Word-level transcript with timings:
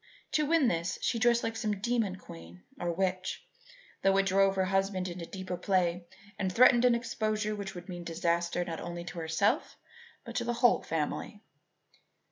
To 0.31 0.47
win 0.47 0.67
this, 0.67 0.97
she 1.03 1.19
dressed 1.19 1.43
like 1.43 1.55
some 1.55 1.79
demon 1.79 2.15
queen 2.15 2.63
or 2.79 2.91
witch, 2.91 3.45
though 4.01 4.17
it 4.17 4.25
drove 4.25 4.55
her 4.55 4.65
husband 4.65 5.07
into 5.07 5.27
deeper 5.27 5.55
play 5.57 6.07
and 6.39 6.51
threatened 6.51 6.85
an 6.85 6.95
exposure 6.95 7.53
which 7.55 7.75
would 7.75 7.87
mean 7.87 8.03
disaster 8.03 8.65
not 8.65 8.79
only 8.79 9.03
to 9.03 9.19
herself 9.19 9.77
but 10.25 10.33
to 10.37 10.43
the 10.43 10.53
whole 10.57 10.81
family. 10.81 11.43